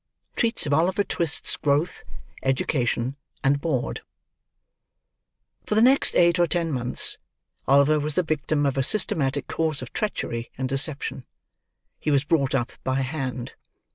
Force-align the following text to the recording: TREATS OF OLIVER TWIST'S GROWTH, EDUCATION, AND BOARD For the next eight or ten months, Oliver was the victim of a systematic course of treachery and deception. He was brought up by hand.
TREATS 0.35 0.65
OF 0.65 0.73
OLIVER 0.73 1.03
TWIST'S 1.03 1.57
GROWTH, 1.57 2.03
EDUCATION, 2.41 3.17
AND 3.43 3.61
BOARD 3.61 4.01
For 5.67 5.75
the 5.75 5.81
next 5.83 6.15
eight 6.15 6.39
or 6.39 6.47
ten 6.47 6.71
months, 6.71 7.19
Oliver 7.67 7.99
was 7.99 8.15
the 8.15 8.23
victim 8.23 8.65
of 8.65 8.79
a 8.79 8.81
systematic 8.81 9.45
course 9.47 9.83
of 9.83 9.93
treachery 9.93 10.49
and 10.57 10.67
deception. 10.67 11.23
He 11.99 12.09
was 12.09 12.23
brought 12.23 12.55
up 12.55 12.71
by 12.83 13.01
hand. 13.01 13.51